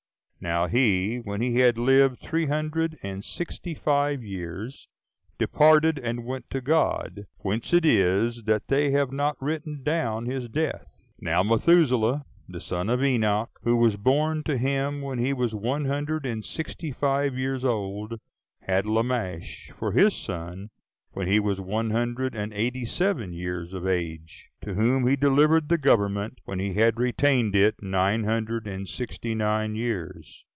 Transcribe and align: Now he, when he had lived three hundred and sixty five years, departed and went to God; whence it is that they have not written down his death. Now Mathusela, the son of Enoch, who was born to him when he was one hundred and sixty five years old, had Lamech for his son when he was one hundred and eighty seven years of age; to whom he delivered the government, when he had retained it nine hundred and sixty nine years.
Now 0.43 0.65
he, 0.65 1.17
when 1.19 1.39
he 1.39 1.57
had 1.59 1.77
lived 1.77 2.19
three 2.19 2.47
hundred 2.47 2.97
and 3.03 3.23
sixty 3.23 3.75
five 3.75 4.23
years, 4.23 4.87
departed 5.37 5.99
and 5.99 6.25
went 6.25 6.49
to 6.49 6.61
God; 6.61 7.27
whence 7.41 7.71
it 7.75 7.85
is 7.85 8.41
that 8.45 8.67
they 8.67 8.89
have 8.89 9.11
not 9.11 9.39
written 9.39 9.83
down 9.83 10.25
his 10.25 10.49
death. 10.49 10.97
Now 11.19 11.43
Mathusela, 11.43 12.25
the 12.49 12.59
son 12.59 12.89
of 12.89 13.03
Enoch, 13.03 13.51
who 13.61 13.77
was 13.77 13.97
born 13.97 14.41
to 14.45 14.57
him 14.57 15.01
when 15.03 15.19
he 15.19 15.31
was 15.31 15.53
one 15.53 15.85
hundred 15.85 16.25
and 16.25 16.43
sixty 16.43 16.91
five 16.91 17.37
years 17.37 17.63
old, 17.63 18.19
had 18.61 18.87
Lamech 18.87 19.43
for 19.77 19.91
his 19.91 20.15
son 20.15 20.71
when 21.13 21.27
he 21.27 21.37
was 21.37 21.59
one 21.59 21.89
hundred 21.91 22.33
and 22.33 22.53
eighty 22.53 22.85
seven 22.85 23.33
years 23.33 23.73
of 23.73 23.85
age; 23.85 24.49
to 24.61 24.75
whom 24.75 25.05
he 25.05 25.13
delivered 25.17 25.67
the 25.67 25.77
government, 25.77 26.39
when 26.45 26.57
he 26.57 26.73
had 26.75 26.97
retained 26.97 27.53
it 27.53 27.75
nine 27.81 28.23
hundred 28.23 28.65
and 28.65 28.87
sixty 28.87 29.35
nine 29.35 29.75
years. 29.75 30.45